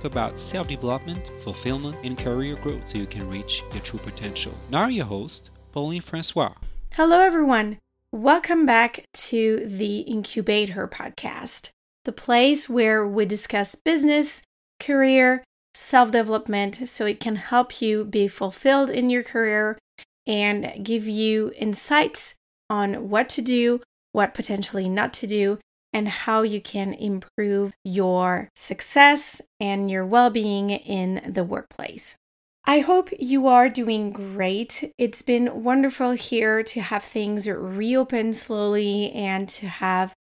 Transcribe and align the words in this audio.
talk 0.00 0.10
about 0.10 0.38
self 0.38 0.68
development, 0.68 1.30
fulfillment, 1.42 1.96
and 2.04 2.16
career 2.16 2.56
growth 2.56 2.86
so 2.86 2.98
you 2.98 3.06
can 3.06 3.28
reach 3.28 3.62
your 3.72 3.82
true 3.82 3.98
potential. 3.98 4.52
Now, 4.70 4.86
your 4.86 5.04
host, 5.04 5.50
Pauline 5.72 6.00
Francois. 6.00 6.54
Hello, 6.92 7.20
everyone. 7.20 7.78
Welcome 8.12 8.66
back 8.66 9.04
to 9.12 9.66
the 9.66 10.00
Incubate 10.00 10.70
Her 10.70 10.88
podcast, 10.88 11.70
the 12.04 12.12
place 12.12 12.68
where 12.68 13.06
we 13.06 13.24
discuss 13.26 13.74
business, 13.74 14.42
career, 14.78 15.44
self 15.74 16.10
development 16.10 16.88
so 16.88 17.06
it 17.06 17.20
can 17.20 17.36
help 17.36 17.82
you 17.82 18.04
be 18.04 18.26
fulfilled 18.26 18.90
in 18.90 19.10
your 19.10 19.22
career 19.22 19.78
and 20.26 20.82
give 20.82 21.06
you 21.06 21.52
insights 21.56 22.34
on 22.68 23.10
what 23.10 23.28
to 23.30 23.42
do, 23.42 23.80
what 24.12 24.34
potentially 24.34 24.88
not 24.88 25.12
to 25.14 25.26
do, 25.26 25.58
and 25.92 26.08
how 26.08 26.42
you 26.42 26.60
can 26.60 26.94
improve 26.94 27.72
your 27.84 28.48
success 28.54 29.40
and 29.58 29.90
your 29.90 30.06
well 30.06 30.30
being 30.30 30.70
in 30.70 31.32
the 31.32 31.44
workplace. 31.44 32.16
I 32.64 32.80
hope 32.80 33.08
you 33.18 33.46
are 33.46 33.68
doing 33.68 34.10
great. 34.10 34.92
It's 34.98 35.22
been 35.22 35.64
wonderful 35.64 36.12
here 36.12 36.62
to 36.62 36.80
have 36.80 37.02
things 37.02 37.48
reopen 37.48 38.32
slowly 38.32 39.10
and 39.12 39.48
to 39.48 39.66
have 39.66 40.14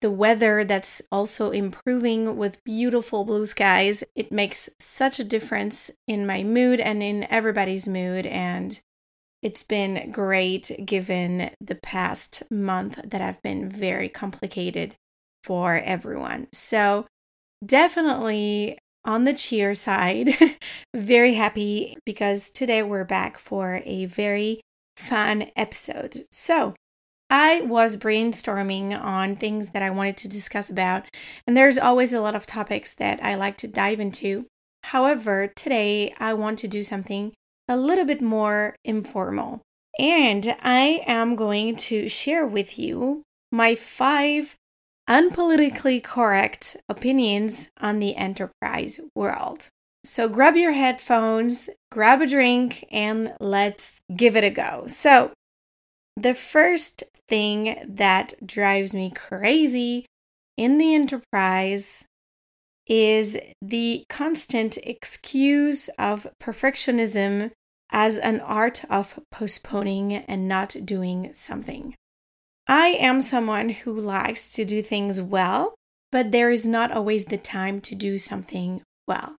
the 0.00 0.10
weather 0.10 0.64
that's 0.64 1.02
also 1.10 1.50
improving 1.50 2.36
with 2.36 2.62
beautiful 2.62 3.24
blue 3.24 3.46
skies. 3.46 4.04
It 4.14 4.30
makes 4.30 4.68
such 4.78 5.18
a 5.18 5.24
difference 5.24 5.90
in 6.06 6.26
my 6.26 6.44
mood 6.44 6.78
and 6.78 7.02
in 7.02 7.24
everybody's 7.24 7.88
mood. 7.88 8.26
And 8.26 8.80
it's 9.42 9.62
been 9.62 10.12
great 10.12 10.84
given 10.84 11.50
the 11.60 11.74
past 11.76 12.44
month 12.50 13.00
that 13.02 13.20
have 13.20 13.42
been 13.42 13.68
very 13.68 14.08
complicated 14.08 14.94
for 15.42 15.76
everyone. 15.76 16.48
So, 16.52 17.06
definitely 17.64 18.78
on 19.04 19.24
the 19.24 19.32
cheer 19.32 19.74
side, 19.74 20.34
very 20.94 21.34
happy 21.34 21.96
because 22.04 22.50
today 22.50 22.82
we're 22.82 23.04
back 23.04 23.38
for 23.38 23.82
a 23.84 24.06
very 24.06 24.60
fun 24.96 25.50
episode. 25.56 26.24
So, 26.30 26.74
I 27.30 27.60
was 27.60 27.96
brainstorming 27.96 28.98
on 28.98 29.36
things 29.36 29.70
that 29.70 29.82
I 29.82 29.90
wanted 29.90 30.16
to 30.18 30.28
discuss 30.28 30.70
about, 30.70 31.04
and 31.46 31.56
there's 31.56 31.78
always 31.78 32.12
a 32.12 32.20
lot 32.20 32.34
of 32.34 32.46
topics 32.46 32.94
that 32.94 33.22
I 33.22 33.34
like 33.34 33.56
to 33.58 33.68
dive 33.68 34.00
into. 34.00 34.46
However, 34.84 35.46
today 35.48 36.14
I 36.18 36.32
want 36.32 36.58
to 36.60 36.68
do 36.68 36.82
something 36.82 37.32
a 37.68 37.76
little 37.76 38.06
bit 38.06 38.22
more 38.22 38.74
informal. 38.84 39.60
And 39.98 40.56
I 40.62 41.02
am 41.06 41.36
going 41.36 41.76
to 41.76 42.08
share 42.08 42.46
with 42.46 42.78
you 42.78 43.22
my 43.52 43.74
five 43.74 44.56
unpolitically 45.08 46.02
correct 46.02 46.76
opinions 46.88 47.70
on 47.80 47.98
the 47.98 48.14
enterprise 48.16 49.00
world. 49.14 49.68
So 50.04 50.28
grab 50.28 50.56
your 50.56 50.72
headphones, 50.72 51.68
grab 51.90 52.20
a 52.20 52.26
drink, 52.26 52.86
and 52.90 53.32
let's 53.40 54.00
give 54.14 54.36
it 54.36 54.44
a 54.44 54.50
go. 54.50 54.84
So, 54.86 55.32
the 56.16 56.34
first 56.34 57.04
thing 57.28 57.78
that 57.86 58.34
drives 58.44 58.92
me 58.92 59.10
crazy 59.10 60.06
in 60.56 60.78
the 60.78 60.94
enterprise 60.94 62.04
is 62.86 63.38
the 63.62 64.04
constant 64.08 64.78
excuse 64.78 65.88
of 65.98 66.26
perfectionism 66.42 67.52
as 67.90 68.18
an 68.18 68.40
art 68.40 68.84
of 68.90 69.20
postponing 69.30 70.12
and 70.12 70.48
not 70.48 70.74
doing 70.84 71.30
something. 71.32 71.94
I 72.68 72.88
am 72.88 73.22
someone 73.22 73.70
who 73.70 73.98
likes 73.98 74.50
to 74.50 74.64
do 74.64 74.82
things 74.82 75.22
well, 75.22 75.74
but 76.12 76.32
there 76.32 76.50
is 76.50 76.66
not 76.66 76.92
always 76.92 77.24
the 77.24 77.38
time 77.38 77.80
to 77.80 77.94
do 77.94 78.18
something 78.18 78.82
well. 79.06 79.36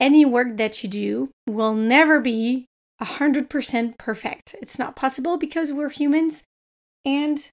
Any 0.00 0.24
work 0.24 0.56
that 0.56 0.82
you 0.82 0.88
do 0.88 1.30
will 1.46 1.74
never 1.74 2.18
be 2.20 2.66
100% 3.00 3.98
perfect. 3.98 4.56
It's 4.60 4.78
not 4.78 4.96
possible 4.96 5.36
because 5.36 5.72
we're 5.72 5.90
humans 5.90 6.42
and 7.04 7.48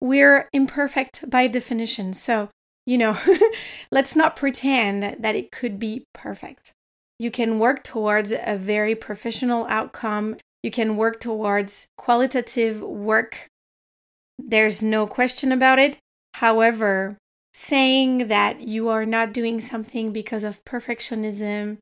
we're 0.00 0.48
imperfect 0.52 1.30
by 1.30 1.46
definition. 1.46 2.14
So, 2.14 2.48
you 2.86 2.98
know, 2.98 3.16
let's 3.92 4.16
not 4.16 4.34
pretend 4.34 5.22
that 5.22 5.36
it 5.36 5.52
could 5.52 5.78
be 5.78 6.04
perfect. 6.12 6.72
You 7.20 7.30
can 7.30 7.60
work 7.60 7.84
towards 7.84 8.32
a 8.32 8.56
very 8.56 8.96
professional 8.96 9.64
outcome. 9.68 10.36
You 10.64 10.72
can 10.72 10.96
work 10.96 11.20
towards 11.20 11.86
qualitative 11.96 12.82
work. 12.82 13.46
There's 14.38 14.82
no 14.82 15.06
question 15.06 15.52
about 15.52 15.78
it. 15.78 15.96
However, 16.34 17.16
saying 17.52 18.28
that 18.28 18.60
you 18.60 18.88
are 18.88 19.06
not 19.06 19.32
doing 19.32 19.60
something 19.60 20.12
because 20.12 20.44
of 20.44 20.64
perfectionism, 20.64 21.78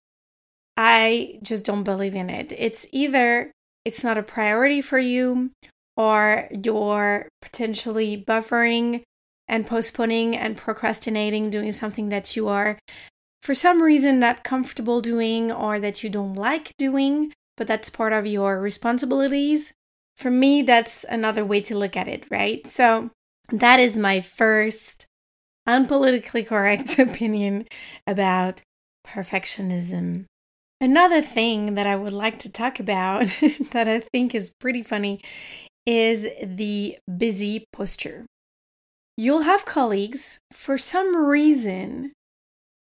I 0.77 1.39
just 1.43 1.65
don't 1.65 1.85
believe 1.85 2.15
in 2.15 2.31
it. 2.31 2.53
It's 2.57 2.87
either 2.93 3.51
it's 3.85 4.05
not 4.05 4.19
a 4.19 4.23
priority 4.23 4.81
for 4.81 4.99
you 4.99 5.51
or 5.97 6.49
you're 6.51 7.29
potentially 7.41 8.23
buffering 8.27 9.03
and 9.49 9.67
postponing 9.67 10.37
and 10.37 10.57
procrastinating 10.57 11.51
doing 11.51 11.73
something 11.73 12.09
that 12.11 12.37
you 12.37 12.49
are 12.49 12.79
for 13.43 13.55
some 13.55 13.83
reason 13.83 14.21
not 14.21 14.45
comfortable 14.45 15.01
doing 15.01 15.51
or 15.51 15.81
that 15.81 16.05
you 16.05 16.09
don't 16.09 16.35
like 16.35 16.73
doing, 16.79 17.33
but 17.57 17.67
that's 17.67 17.91
part 17.91 18.13
of 18.13 18.27
your 18.27 18.61
responsibilities. 18.61 19.73
For 20.17 20.31
me, 20.31 20.63
that's 20.63 21.05
another 21.09 21.45
way 21.45 21.61
to 21.63 21.77
look 21.77 21.97
at 21.97 22.09
it, 22.09 22.27
right? 22.31 22.67
So 22.67 23.11
that 23.51 23.81
is 23.81 23.97
my 23.97 24.21
first 24.21 25.07
unpolitically 25.69 26.47
correct 26.47 26.99
opinion 26.99 27.67
about 28.07 28.63
perfectionism. 29.07 30.25
Another 30.81 31.23
thing 31.23 31.75
that 31.75 31.87
I 31.87 31.95
would 31.97 32.13
like 32.13 32.39
to 32.41 32.51
talk 32.51 32.81
about 32.81 33.27
that 33.71 33.89
I 33.89 34.01
think 34.01 34.35
is 34.35 34.53
pretty 34.59 34.83
funny 34.83 35.21
is 35.87 36.27
the 36.43 36.99
busy 37.17 37.67
posture. 37.73 38.27
You'll 39.17 39.43
have 39.43 39.65
colleagues, 39.65 40.39
for 40.51 40.79
some 40.79 41.15
reason, 41.17 42.13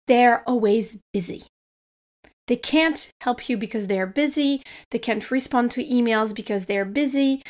they're 0.06 0.42
always 0.48 0.98
busy. 1.12 1.42
They 2.46 2.56
can't 2.56 3.10
help 3.22 3.48
you 3.48 3.56
because 3.56 3.86
they're 3.86 4.06
busy. 4.06 4.62
They 4.90 4.98
can't 4.98 5.30
respond 5.30 5.70
to 5.72 5.84
emails 5.84 6.34
because 6.34 6.66
they're 6.66 6.84
busy. 6.84 7.42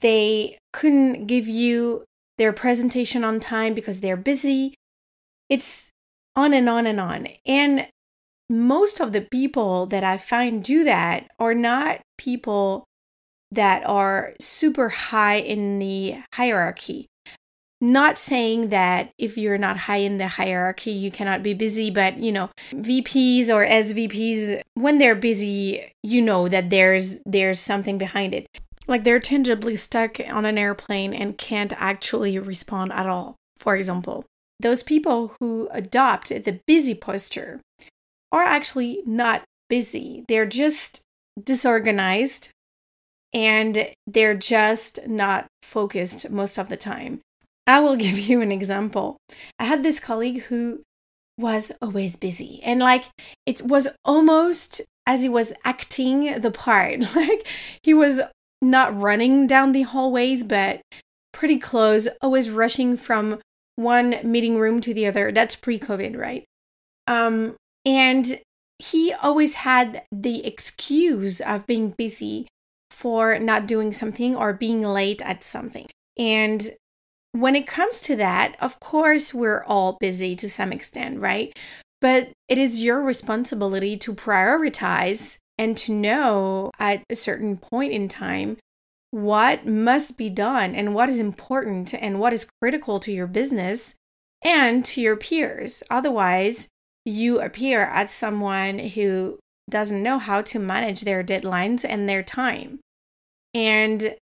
They 0.00 0.58
couldn't 0.72 1.26
give 1.26 1.48
you 1.48 2.04
their 2.38 2.52
presentation 2.52 3.24
on 3.24 3.40
time 3.40 3.74
because 3.74 4.00
they're 4.00 4.16
busy. 4.16 4.74
It's 5.48 5.90
on 6.36 6.52
and 6.52 6.68
on 6.68 6.86
and 6.86 7.00
on. 7.00 7.28
And 7.46 7.88
most 8.50 9.00
of 9.00 9.12
the 9.12 9.22
people 9.22 9.86
that 9.86 10.04
I 10.04 10.16
find 10.16 10.62
do 10.62 10.84
that 10.84 11.28
are 11.38 11.54
not 11.54 12.00
people 12.18 12.84
that 13.50 13.86
are 13.88 14.34
super 14.40 14.88
high 14.88 15.36
in 15.36 15.78
the 15.78 16.16
hierarchy. 16.34 17.06
Not 17.80 18.18
saying 18.18 18.68
that 18.68 19.10
if 19.18 19.36
you're 19.36 19.58
not 19.58 19.76
high 19.76 19.98
in 19.98 20.18
the 20.18 20.28
hierarchy, 20.28 20.90
you 20.90 21.10
cannot 21.10 21.42
be 21.42 21.54
busy, 21.54 21.90
but 21.90 22.18
you 22.18 22.32
know, 22.32 22.50
VPs 22.72 23.48
or 23.48 23.66
SVPs, 23.66 24.62
when 24.74 24.98
they're 24.98 25.14
busy, 25.14 25.92
you 26.02 26.22
know 26.22 26.48
that 26.48 26.70
there's 26.70 27.20
there's 27.26 27.60
something 27.60 27.98
behind 27.98 28.32
it. 28.34 28.46
Like 28.86 29.04
they're 29.04 29.20
tangibly 29.20 29.76
stuck 29.76 30.18
on 30.28 30.44
an 30.44 30.58
airplane 30.58 31.14
and 31.14 31.38
can't 31.38 31.72
actually 31.76 32.38
respond 32.38 32.92
at 32.92 33.06
all. 33.06 33.36
For 33.58 33.76
example, 33.76 34.24
those 34.60 34.82
people 34.82 35.34
who 35.40 35.68
adopt 35.72 36.28
the 36.28 36.60
busy 36.66 36.94
posture 36.94 37.60
are 38.32 38.42
actually 38.44 39.02
not 39.06 39.42
busy. 39.68 40.24
They're 40.28 40.46
just 40.46 41.02
disorganized 41.42 42.50
and 43.32 43.90
they're 44.06 44.36
just 44.36 45.06
not 45.08 45.46
focused 45.62 46.30
most 46.30 46.58
of 46.58 46.68
the 46.68 46.76
time. 46.76 47.20
I 47.66 47.80
will 47.80 47.96
give 48.06 48.18
you 48.18 48.40
an 48.40 48.52
example. 48.52 49.16
I 49.58 49.64
had 49.64 49.82
this 49.82 50.00
colleague 50.00 50.42
who 50.44 50.82
was 51.36 51.72
always 51.82 52.14
busy 52.14 52.60
and 52.62 52.78
like 52.78 53.04
it 53.44 53.60
was 53.62 53.88
almost 54.04 54.80
as 55.06 55.22
he 55.22 55.28
was 55.28 55.52
acting 55.64 56.40
the 56.40 56.50
part. 56.50 57.04
Like 57.14 57.46
he 57.82 57.92
was 57.94 58.20
not 58.62 58.98
running 58.98 59.46
down 59.46 59.72
the 59.72 59.82
hallways, 59.82 60.42
but 60.42 60.80
pretty 61.32 61.58
close, 61.58 62.08
always 62.22 62.50
rushing 62.50 62.96
from 62.96 63.40
one 63.76 64.16
meeting 64.22 64.58
room 64.58 64.80
to 64.80 64.94
the 64.94 65.06
other. 65.06 65.32
That's 65.32 65.56
pre-COVID, 65.56 66.16
right? 66.16 66.44
Um, 67.06 67.56
and 67.84 68.38
he 68.78 69.12
always 69.12 69.54
had 69.54 70.02
the 70.10 70.46
excuse 70.46 71.40
of 71.40 71.66
being 71.66 71.94
busy 71.98 72.48
for 72.90 73.38
not 73.38 73.66
doing 73.66 73.92
something 73.92 74.34
or 74.34 74.52
being 74.52 74.82
late 74.82 75.20
at 75.22 75.42
something. 75.42 75.86
And 76.16 76.70
when 77.34 77.56
it 77.56 77.66
comes 77.66 78.00
to 78.02 78.14
that, 78.14 78.54
of 78.60 78.78
course, 78.78 79.34
we're 79.34 79.64
all 79.64 79.96
busy 79.98 80.36
to 80.36 80.48
some 80.48 80.72
extent, 80.72 81.18
right? 81.18 81.52
But 82.00 82.30
it 82.48 82.58
is 82.58 82.84
your 82.84 83.02
responsibility 83.02 83.96
to 83.96 84.14
prioritize 84.14 85.38
and 85.58 85.76
to 85.78 85.92
know 85.92 86.70
at 86.78 87.02
a 87.10 87.16
certain 87.16 87.56
point 87.56 87.92
in 87.92 88.06
time 88.06 88.56
what 89.10 89.66
must 89.66 90.16
be 90.16 90.30
done 90.30 90.76
and 90.76 90.94
what 90.94 91.08
is 91.08 91.18
important 91.18 91.92
and 91.92 92.20
what 92.20 92.32
is 92.32 92.46
critical 92.62 93.00
to 93.00 93.10
your 93.10 93.26
business 93.26 93.96
and 94.44 94.84
to 94.84 95.00
your 95.00 95.16
peers. 95.16 95.82
Otherwise, 95.90 96.68
you 97.04 97.40
appear 97.40 97.82
as 97.86 98.12
someone 98.12 98.78
who 98.78 99.40
doesn't 99.68 100.04
know 100.04 100.18
how 100.18 100.40
to 100.42 100.60
manage 100.60 101.00
their 101.00 101.24
deadlines 101.24 101.84
and 101.88 102.08
their 102.08 102.22
time. 102.22 102.78
And 103.52 104.14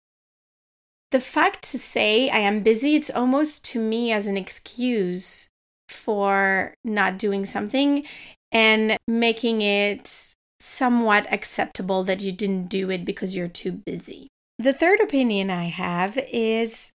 the 1.10 1.20
fact 1.20 1.62
to 1.70 1.78
say 1.78 2.30
I 2.30 2.38
am 2.38 2.62
busy, 2.62 2.96
it's 2.96 3.10
almost 3.10 3.64
to 3.66 3.80
me 3.80 4.12
as 4.12 4.26
an 4.26 4.36
excuse 4.36 5.48
for 5.88 6.74
not 6.84 7.18
doing 7.18 7.44
something 7.44 8.04
and 8.52 8.96
making 9.08 9.62
it 9.62 10.34
somewhat 10.60 11.26
acceptable 11.32 12.04
that 12.04 12.22
you 12.22 12.32
didn't 12.32 12.66
do 12.66 12.90
it 12.90 13.04
because 13.04 13.36
you're 13.36 13.48
too 13.48 13.72
busy. 13.72 14.28
The 14.58 14.72
third 14.72 15.00
opinion 15.00 15.50
I 15.50 15.64
have 15.64 16.18
is 16.32 16.90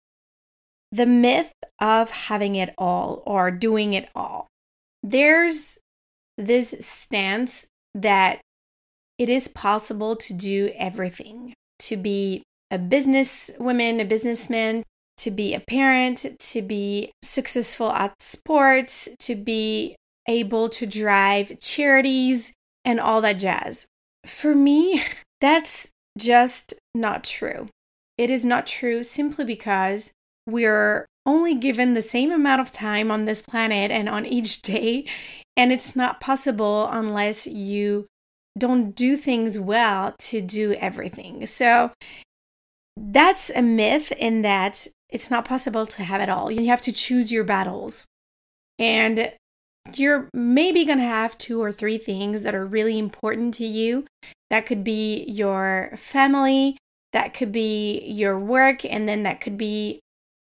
the 0.92 1.06
myth 1.06 1.52
of 1.80 2.10
having 2.10 2.56
it 2.56 2.74
all 2.78 3.22
or 3.26 3.50
doing 3.50 3.94
it 3.94 4.08
all. 4.14 4.46
There's 5.02 5.78
this 6.36 6.74
stance 6.80 7.66
that 7.94 8.40
it 9.18 9.28
is 9.28 9.48
possible 9.48 10.14
to 10.16 10.34
do 10.34 10.70
everything, 10.76 11.54
to 11.80 11.96
be 11.96 12.42
a 12.70 12.78
businesswoman, 12.78 14.00
a 14.00 14.04
businessman, 14.04 14.82
to 15.18 15.30
be 15.30 15.54
a 15.54 15.60
parent, 15.60 16.26
to 16.38 16.62
be 16.62 17.12
successful 17.22 17.90
at 17.92 18.20
sports, 18.20 19.08
to 19.20 19.34
be 19.34 19.96
able 20.28 20.68
to 20.68 20.86
drive 20.86 21.58
charities, 21.60 22.52
and 22.84 23.00
all 23.00 23.20
that 23.22 23.34
jazz. 23.34 23.86
For 24.26 24.54
me, 24.54 25.02
that's 25.40 25.88
just 26.18 26.74
not 26.94 27.24
true. 27.24 27.68
It 28.16 28.30
is 28.30 28.44
not 28.44 28.66
true 28.66 29.02
simply 29.02 29.44
because 29.44 30.12
we're 30.46 31.06
only 31.26 31.54
given 31.54 31.94
the 31.94 32.02
same 32.02 32.30
amount 32.30 32.60
of 32.60 32.70
time 32.70 33.10
on 33.10 33.24
this 33.24 33.40
planet 33.40 33.90
and 33.90 34.08
on 34.08 34.26
each 34.26 34.62
day, 34.62 35.06
and 35.56 35.72
it's 35.72 35.96
not 35.96 36.20
possible 36.20 36.88
unless 36.90 37.46
you 37.46 38.06
don't 38.56 38.94
do 38.94 39.16
things 39.16 39.58
well 39.58 40.14
to 40.18 40.40
do 40.40 40.74
everything. 40.74 41.44
So 41.46 41.90
that's 42.96 43.50
a 43.50 43.62
myth 43.62 44.12
in 44.12 44.42
that 44.42 44.86
it's 45.08 45.30
not 45.30 45.44
possible 45.44 45.86
to 45.86 46.02
have 46.02 46.20
it 46.20 46.28
all. 46.28 46.50
You 46.50 46.66
have 46.66 46.80
to 46.82 46.92
choose 46.92 47.30
your 47.30 47.44
battles. 47.44 48.06
And 48.78 49.32
you're 49.94 50.28
maybe 50.32 50.84
going 50.84 50.98
to 50.98 51.04
have 51.04 51.38
two 51.38 51.62
or 51.62 51.70
three 51.70 51.98
things 51.98 52.42
that 52.42 52.54
are 52.54 52.66
really 52.66 52.98
important 52.98 53.54
to 53.54 53.64
you. 53.64 54.06
That 54.50 54.66
could 54.66 54.82
be 54.82 55.24
your 55.28 55.92
family, 55.96 56.78
that 57.12 57.34
could 57.34 57.52
be 57.52 58.00
your 58.06 58.38
work, 58.38 58.84
and 58.84 59.08
then 59.08 59.22
that 59.24 59.40
could 59.40 59.58
be 59.58 60.00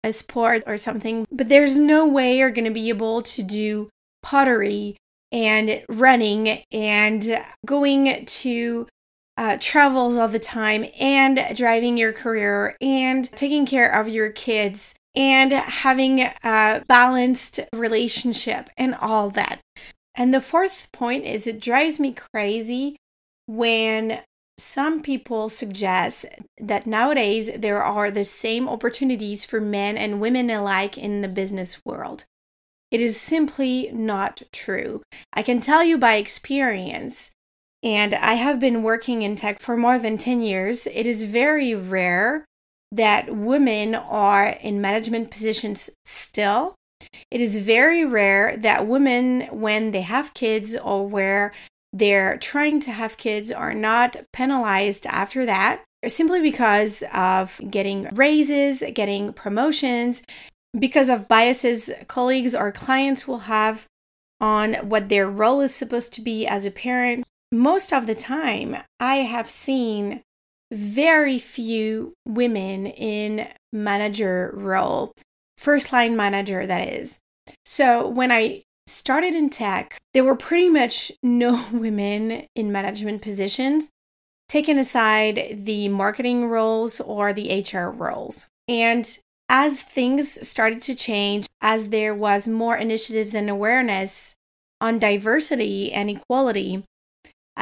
a 0.03 0.11
sport 0.11 0.63
or 0.67 0.77
something. 0.77 1.25
But 1.31 1.49
there's 1.49 1.77
no 1.77 2.07
way 2.07 2.37
you're 2.37 2.51
going 2.51 2.65
to 2.65 2.71
be 2.71 2.89
able 2.89 3.21
to 3.23 3.43
do 3.43 3.89
pottery 4.21 4.97
and 5.31 5.83
running 5.87 6.63
and 6.71 7.43
going 7.65 8.25
to 8.25 8.87
uh, 9.41 9.57
travels 9.59 10.17
all 10.17 10.27
the 10.27 10.37
time 10.37 10.85
and 10.99 11.43
driving 11.55 11.97
your 11.97 12.13
career 12.13 12.77
and 12.79 13.27
taking 13.31 13.65
care 13.65 13.89
of 13.89 14.07
your 14.07 14.29
kids 14.29 14.93
and 15.15 15.51
having 15.51 16.19
a 16.43 16.83
balanced 16.87 17.59
relationship 17.73 18.69
and 18.77 18.93
all 18.93 19.31
that. 19.31 19.59
And 20.13 20.31
the 20.31 20.41
fourth 20.41 20.91
point 20.91 21.25
is 21.25 21.47
it 21.47 21.59
drives 21.59 21.99
me 21.99 22.13
crazy 22.13 22.97
when 23.47 24.21
some 24.59 25.01
people 25.01 25.49
suggest 25.49 26.27
that 26.59 26.85
nowadays 26.85 27.49
there 27.57 27.81
are 27.81 28.11
the 28.11 28.23
same 28.23 28.69
opportunities 28.69 29.43
for 29.43 29.59
men 29.59 29.97
and 29.97 30.21
women 30.21 30.51
alike 30.51 30.99
in 30.99 31.21
the 31.21 31.27
business 31.27 31.81
world. 31.83 32.25
It 32.91 33.01
is 33.01 33.19
simply 33.19 33.89
not 33.91 34.43
true. 34.53 35.01
I 35.33 35.41
can 35.41 35.61
tell 35.61 35.83
you 35.83 35.97
by 35.97 36.17
experience, 36.17 37.31
and 37.83 38.13
I 38.13 38.35
have 38.35 38.59
been 38.59 38.83
working 38.83 39.21
in 39.21 39.35
tech 39.35 39.59
for 39.59 39.75
more 39.75 39.97
than 39.97 40.17
10 40.17 40.41
years, 40.41 40.87
it 40.87 41.07
is 41.07 41.23
very 41.23 41.73
rare 41.73 42.45
that 42.91 43.35
women 43.35 43.95
are 43.95 44.47
in 44.47 44.81
management 44.81 45.31
positions 45.31 45.89
still. 46.05 46.75
It 47.31 47.41
is 47.41 47.57
very 47.57 48.05
rare 48.05 48.55
that 48.57 48.87
women, 48.87 49.47
when 49.51 49.91
they 49.91 50.01
have 50.01 50.33
kids 50.33 50.75
or 50.75 51.07
where 51.07 51.53
they're 51.93 52.37
trying 52.37 52.79
to 52.81 52.91
have 52.91 53.17
kids, 53.17 53.51
are 53.51 53.73
not 53.73 54.17
penalized 54.31 55.05
after 55.07 55.45
that 55.45 55.83
simply 56.07 56.41
because 56.41 57.03
of 57.13 57.59
getting 57.69 58.07
raises, 58.13 58.83
getting 58.93 59.33
promotions, 59.33 60.23
because 60.77 61.09
of 61.09 61.27
biases 61.27 61.91
colleagues 62.07 62.55
or 62.55 62.71
clients 62.71 63.27
will 63.27 63.39
have 63.39 63.85
on 64.39 64.73
what 64.89 65.09
their 65.09 65.29
role 65.29 65.61
is 65.61 65.73
supposed 65.73 66.13
to 66.13 66.21
be 66.21 66.47
as 66.47 66.65
a 66.65 66.71
parent. 66.71 67.23
Most 67.51 67.91
of 67.91 68.07
the 68.07 68.15
time, 68.15 68.77
I 68.99 69.17
have 69.17 69.49
seen 69.49 70.21
very 70.71 71.37
few 71.37 72.13
women 72.25 72.87
in 72.87 73.47
manager 73.73 74.51
role, 74.53 75.11
first 75.57 75.91
line 75.91 76.15
manager, 76.15 76.65
that 76.65 76.87
is. 76.87 77.19
So 77.65 78.07
when 78.07 78.31
I 78.31 78.63
started 78.87 79.35
in 79.35 79.49
tech, 79.49 79.97
there 80.13 80.23
were 80.23 80.35
pretty 80.35 80.69
much 80.69 81.11
no 81.21 81.65
women 81.73 82.45
in 82.55 82.71
management 82.71 83.21
positions, 83.21 83.89
taking 84.47 84.77
aside 84.77 85.59
the 85.65 85.89
marketing 85.89 86.45
roles 86.45 87.01
or 87.01 87.33
the 87.33 87.65
HR 87.69 87.89
roles. 87.89 88.47
And 88.69 89.05
as 89.49 89.83
things 89.83 90.47
started 90.47 90.81
to 90.83 90.95
change, 90.95 91.47
as 91.59 91.89
there 91.89 92.15
was 92.15 92.47
more 92.47 92.77
initiatives 92.77 93.35
and 93.35 93.49
awareness 93.49 94.35
on 94.79 94.99
diversity 94.99 95.91
and 95.91 96.09
equality, 96.09 96.85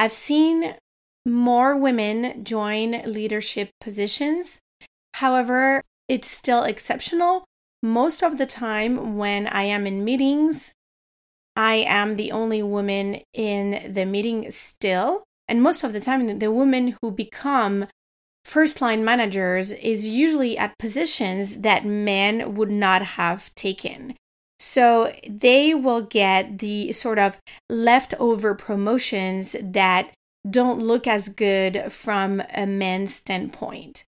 I've 0.00 0.14
seen 0.14 0.76
more 1.26 1.76
women 1.76 2.42
join 2.42 3.02
leadership 3.04 3.68
positions. 3.82 4.58
However, 5.16 5.82
it's 6.08 6.26
still 6.26 6.62
exceptional. 6.62 7.44
Most 7.82 8.22
of 8.22 8.38
the 8.38 8.46
time, 8.46 9.18
when 9.18 9.46
I 9.46 9.64
am 9.64 9.86
in 9.86 10.02
meetings, 10.02 10.72
I 11.54 11.84
am 11.86 12.16
the 12.16 12.32
only 12.32 12.62
woman 12.62 13.20
in 13.34 13.92
the 13.92 14.06
meeting 14.06 14.50
still. 14.50 15.22
And 15.46 15.62
most 15.62 15.84
of 15.84 15.92
the 15.92 16.00
time, 16.00 16.38
the 16.38 16.50
women 16.50 16.96
who 17.02 17.10
become 17.10 17.86
first 18.42 18.80
line 18.80 19.04
managers 19.04 19.70
is 19.70 20.08
usually 20.08 20.56
at 20.56 20.78
positions 20.78 21.58
that 21.58 21.84
men 21.84 22.54
would 22.54 22.70
not 22.70 23.02
have 23.02 23.54
taken. 23.54 24.16
So 24.60 25.12
they 25.26 25.74
will 25.74 26.02
get 26.02 26.58
the 26.58 26.92
sort 26.92 27.18
of 27.18 27.38
leftover 27.70 28.54
promotions 28.54 29.56
that 29.60 30.12
don't 30.48 30.82
look 30.82 31.06
as 31.06 31.30
good 31.30 31.90
from 31.90 32.42
a 32.54 32.66
man's 32.66 33.14
standpoint. 33.14 34.04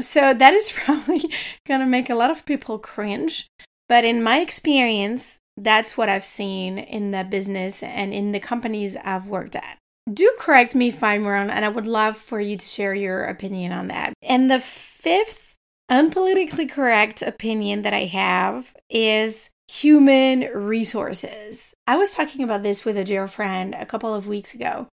So 0.00 0.32
that 0.32 0.54
is 0.54 0.70
probably 0.74 1.22
going 1.66 1.80
to 1.80 1.86
make 1.86 2.08
a 2.08 2.14
lot 2.14 2.30
of 2.30 2.46
people 2.46 2.78
cringe. 2.78 3.48
But 3.88 4.04
in 4.04 4.22
my 4.22 4.38
experience, 4.38 5.38
that's 5.56 5.96
what 5.96 6.08
I've 6.08 6.24
seen 6.24 6.78
in 6.78 7.10
the 7.10 7.24
business 7.24 7.82
and 7.82 8.14
in 8.14 8.30
the 8.30 8.40
companies 8.40 8.96
I've 8.96 9.26
worked 9.26 9.56
at. 9.56 9.78
Do 10.12 10.32
correct 10.38 10.76
me 10.76 10.88
if 10.88 11.02
I'm 11.02 11.26
wrong, 11.26 11.50
and 11.50 11.64
I 11.64 11.68
would 11.68 11.86
love 11.86 12.16
for 12.16 12.40
you 12.40 12.56
to 12.56 12.64
share 12.64 12.94
your 12.94 13.24
opinion 13.24 13.72
on 13.72 13.88
that. 13.88 14.12
And 14.22 14.48
the 14.48 14.60
fifth 14.60 15.54
unpolitically 15.90 16.70
correct 16.70 17.22
opinion 17.22 17.82
that 17.82 17.92
I 17.92 18.04
have 18.04 18.72
is 18.88 19.50
human 19.68 20.40
resources. 20.54 21.74
I 21.86 21.96
was 21.96 22.12
talking 22.12 22.42
about 22.42 22.62
this 22.62 22.84
with 22.84 22.96
a 22.96 23.04
dear 23.04 23.26
friend 23.26 23.74
a 23.74 23.86
couple 23.86 24.14
of 24.14 24.28
weeks 24.28 24.54
ago, 24.54 24.88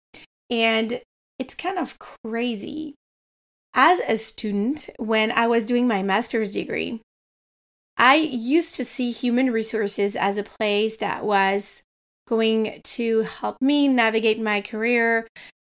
and 0.51 1.01
it's 1.39 1.55
kind 1.55 1.79
of 1.79 1.99
crazy. 1.99 2.95
As 3.75 4.01
a 4.01 4.17
student, 4.17 4.91
when 4.99 5.33
I 5.33 5.47
was 5.47 5.65
doing 5.65 5.89
my 5.89 6.03
master's 6.03 6.53
degree, 6.53 7.01
I 7.97 8.17
used 8.17 8.75
to 8.77 8.85
see 8.85 9.13
human 9.13 9.51
resources 9.51 10.17
as 10.17 10.39
a 10.39 10.43
place 10.43 10.97
that 10.99 11.25
was 11.25 11.83
going 12.29 12.81
to 12.83 13.23
help 13.23 13.57
me 13.61 13.89
navigate 13.89 14.41
my 14.41 14.61
career, 14.61 15.27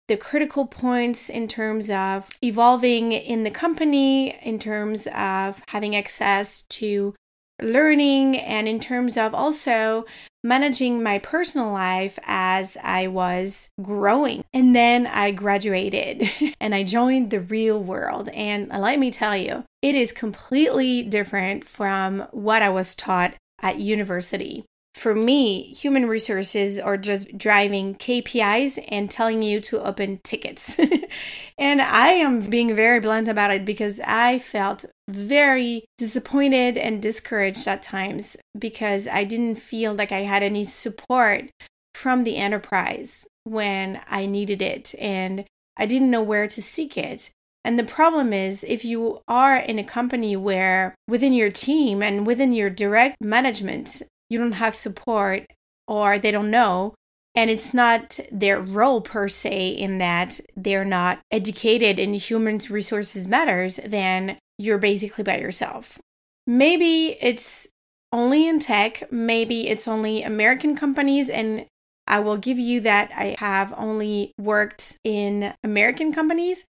the 0.09 0.17
critical 0.17 0.67
points 0.67 1.29
in 1.29 1.49
terms 1.49 1.91
of 1.91 2.29
evolving 2.43 3.13
in 3.13 3.45
the 3.45 3.51
company, 3.51 4.39
in 4.43 4.59
terms 4.59 5.07
of 5.09 5.63
having 5.69 5.97
access 5.97 6.63
to 6.63 7.15
learning, 7.61 8.39
and 8.39 8.69
in 8.69 8.81
terms 8.81 9.17
of 9.17 9.35
also 9.35 10.05
managing 10.45 11.03
my 11.03 11.19
personal 11.19 11.73
life 11.73 12.19
as 12.25 12.77
I 12.83 13.09
was 13.09 13.69
growing. 13.83 14.45
And 14.55 14.75
then 14.75 15.07
I 15.07 15.33
graduated 15.33 16.31
and 16.61 16.75
I 16.75 16.85
joined 16.85 17.31
the 17.31 17.41
real 17.41 17.83
world. 17.83 18.29
And 18.31 18.69
let 18.69 18.99
me 18.99 19.11
tell 19.11 19.37
you, 19.37 19.65
it 19.83 19.95
is 19.95 20.13
completely 20.13 21.03
different 21.03 21.67
from 21.67 22.21
what 22.31 22.63
I 22.63 22.69
was 22.69 22.95
taught 22.95 23.35
at 23.61 23.81
university 23.81 24.65
for 24.97 25.15
me, 25.15 25.75
human 25.75 26.07
resources 26.07 26.79
are 26.79 26.97
just 26.97 27.37
driving 27.37 27.97
KPIs 27.97 28.83
and 28.89 29.11
telling 29.11 29.43
you 29.43 29.61
to 29.61 29.85
open 29.85 30.21
tickets. 30.25 30.79
and 31.59 31.83
I 31.83 32.13
am 32.13 32.41
being 32.41 32.75
very 32.75 32.99
blunt 32.99 33.29
about 33.29 33.51
it 33.51 33.67
because 33.67 34.01
I 34.07 34.39
felt 34.39 34.87
very 35.07 35.85
disappointed 35.99 36.79
and 36.79 37.03
discouraged 37.03 37.69
at 37.69 37.83
times 37.83 38.39
because 38.59 39.07
I 39.07 39.25
didn't 39.25 39.57
feel 39.57 39.93
like 39.93 40.13
I 40.13 40.21
had 40.21 40.43
any 40.43 40.65
support 40.65 41.51
from 41.95 42.25
the 42.25 42.39
enterprise 42.39 43.27
when 43.45 44.01
I 44.09 44.25
needed 44.25 44.63
it 44.63 44.95
and 44.99 45.45
I 45.77 45.85
didn't 45.85 46.11
know 46.11 46.23
where 46.23 46.49
to 46.49 46.63
seek 46.63 46.97
it. 46.97 47.31
And 47.67 47.79
the 47.79 47.85
problem 47.85 48.33
is, 48.33 48.65
if 48.65 48.83
you 48.83 49.21
are 49.29 49.57
in 49.57 49.79
a 49.79 49.85
company 49.85 50.37
where 50.37 50.95
within 51.07 51.35
your 51.35 51.51
team 51.51 52.03
and 52.03 52.27
within 52.27 52.53
your 52.53 52.71
direct 52.71 53.17
management, 53.21 54.03
you 54.31 54.39
don't 54.39 54.53
have 54.53 54.75
support 54.75 55.47
or 55.89 56.19
they 56.19 56.31
don't 56.31 56.51
know, 56.51 56.95
and 57.35 57.51
it's 57.51 57.75
not 57.75 58.19
their 58.33 58.61
role 58.61 59.01
per 59.01 59.29
se 59.29 59.69
in 59.69 59.99
that 59.99 60.41
they're 60.57 60.85
not 60.85 61.21
educated 61.31 61.99
in 61.99 62.15
human 62.15 62.59
resources 62.71 63.29
matters, 63.29 63.79
then 63.85 64.39
you're 64.59 64.79
basically 64.79 65.23
by 65.23 65.39
yourself. 65.39 65.99
Maybe 66.47 67.17
it's 67.21 67.69
only 68.13 68.49
in 68.49 68.59
tech, 68.59 69.11
maybe 69.13 69.69
it's 69.69 69.87
only 69.87 70.23
American 70.23 70.77
companies, 70.77 71.29
and 71.29 71.67
I 72.07 72.21
will 72.21 72.37
give 72.37 72.59
you 72.59 72.81
that 72.81 73.11
I 73.15 73.37
have 73.39 73.75
only 73.77 74.33
worked 74.39 74.99
in 75.05 75.55
American 75.63 76.13
companies, 76.13 76.65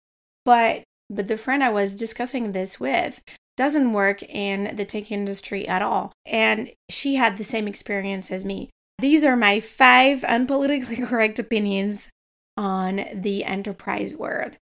but 0.45 0.83
but 1.09 1.27
the 1.27 1.37
friend 1.37 1.63
I 1.63 1.69
was 1.69 1.95
discussing 1.95 2.51
this 2.51 2.79
with 2.79 3.21
doesn't 3.57 3.93
work 3.93 4.23
in 4.23 4.75
the 4.75 4.85
tech 4.85 5.11
industry 5.11 5.67
at 5.67 5.81
all. 5.81 6.11
And 6.25 6.71
she 6.89 7.15
had 7.15 7.37
the 7.37 7.43
same 7.43 7.67
experience 7.67 8.31
as 8.31 8.45
me. 8.45 8.69
These 8.99 9.23
are 9.23 9.35
my 9.35 9.59
five 9.59 10.21
unpolitically 10.21 11.05
correct 11.07 11.39
opinions 11.39 12.09
on 12.57 13.05
the 13.13 13.43
enterprise 13.43 14.13
world. 14.13 14.57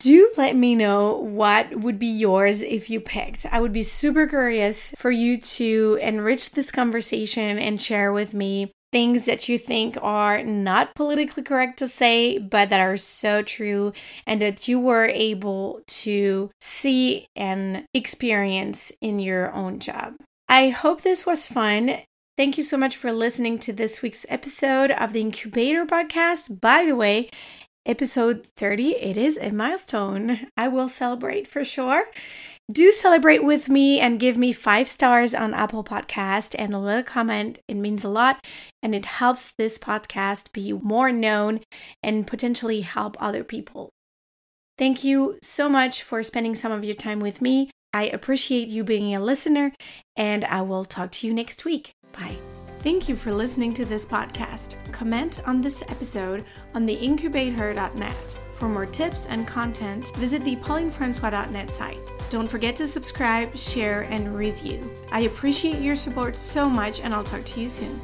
Do 0.00 0.32
let 0.36 0.56
me 0.56 0.74
know 0.74 1.16
what 1.16 1.76
would 1.76 1.98
be 1.98 2.08
yours 2.08 2.62
if 2.62 2.90
you 2.90 3.00
picked. 3.00 3.46
I 3.50 3.60
would 3.60 3.72
be 3.72 3.82
super 3.82 4.26
curious 4.26 4.92
for 4.98 5.10
you 5.10 5.38
to 5.38 5.98
enrich 6.02 6.50
this 6.50 6.70
conversation 6.70 7.58
and 7.58 7.80
share 7.80 8.12
with 8.12 8.34
me 8.34 8.72
things 8.94 9.24
that 9.24 9.48
you 9.48 9.58
think 9.58 9.98
are 10.02 10.44
not 10.44 10.94
politically 10.94 11.42
correct 11.42 11.76
to 11.80 11.88
say, 11.88 12.38
but 12.38 12.70
that 12.70 12.78
are 12.78 12.96
so 12.96 13.42
true 13.42 13.92
and 14.24 14.40
that 14.40 14.68
you 14.68 14.78
were 14.78 15.06
able 15.06 15.80
to 15.88 16.48
see 16.60 17.26
and 17.34 17.84
experience 17.92 18.92
in 19.00 19.18
your 19.18 19.52
own 19.52 19.80
job. 19.80 20.14
I 20.48 20.68
hope 20.68 21.00
this 21.00 21.26
was 21.26 21.48
fun. 21.48 22.02
Thank 22.36 22.56
you 22.56 22.62
so 22.62 22.76
much 22.76 22.96
for 22.96 23.10
listening 23.10 23.58
to 23.60 23.72
this 23.72 24.00
week's 24.00 24.26
episode 24.28 24.92
of 24.92 25.12
the 25.12 25.22
Incubate 25.22 25.74
Her 25.74 25.86
podcast. 25.86 26.60
By 26.60 26.84
the 26.84 26.94
way, 26.94 27.30
episode 27.84 28.46
30, 28.56 28.90
it 28.90 29.16
is 29.16 29.36
a 29.38 29.50
milestone. 29.50 30.46
I 30.56 30.68
will 30.68 30.88
celebrate 30.88 31.48
for 31.48 31.64
sure 31.64 32.04
do 32.72 32.92
celebrate 32.92 33.44
with 33.44 33.68
me 33.68 34.00
and 34.00 34.20
give 34.20 34.36
me 34.36 34.52
five 34.52 34.88
stars 34.88 35.34
on 35.34 35.52
Apple 35.52 35.84
Podcast 35.84 36.54
and 36.58 36.72
a 36.72 36.78
little 36.78 37.02
comment. 37.02 37.58
It 37.68 37.74
means 37.74 38.04
a 38.04 38.08
lot 38.08 38.44
and 38.82 38.94
it 38.94 39.04
helps 39.04 39.52
this 39.52 39.78
podcast 39.78 40.52
be 40.52 40.72
more 40.72 41.12
known 41.12 41.60
and 42.02 42.26
potentially 42.26 42.80
help 42.80 43.16
other 43.20 43.44
people. 43.44 43.90
Thank 44.78 45.04
you 45.04 45.38
so 45.42 45.68
much 45.68 46.02
for 46.02 46.22
spending 46.22 46.54
some 46.54 46.72
of 46.72 46.84
your 46.84 46.94
time 46.94 47.20
with 47.20 47.40
me. 47.42 47.70
I 47.92 48.04
appreciate 48.04 48.68
you 48.68 48.82
being 48.82 49.14
a 49.14 49.20
listener 49.20 49.72
and 50.16 50.44
I 50.46 50.62
will 50.62 50.84
talk 50.84 51.12
to 51.12 51.26
you 51.26 51.34
next 51.34 51.64
week. 51.64 51.92
Bye. 52.12 52.36
Thank 52.80 53.08
you 53.08 53.16
for 53.16 53.32
listening 53.32 53.72
to 53.74 53.84
this 53.84 54.04
podcast. 54.04 54.76
Comment 54.92 55.40
on 55.46 55.60
this 55.60 55.82
episode 55.82 56.44
on 56.74 56.86
the 56.86 56.96
incubateher.net. 56.96 58.38
For 58.54 58.68
more 58.68 58.86
tips 58.86 59.26
and 59.26 59.46
content, 59.46 60.14
visit 60.16 60.44
the 60.44 60.56
paulinefrancois.net 60.56 61.70
site. 61.70 62.13
Don't 62.34 62.48
forget 62.48 62.74
to 62.76 62.88
subscribe, 62.88 63.56
share, 63.56 64.00
and 64.10 64.34
review. 64.34 64.92
I 65.12 65.20
appreciate 65.20 65.78
your 65.78 65.94
support 65.94 66.34
so 66.34 66.68
much, 66.68 66.98
and 66.98 67.14
I'll 67.14 67.22
talk 67.22 67.44
to 67.44 67.60
you 67.60 67.68
soon. 67.68 68.00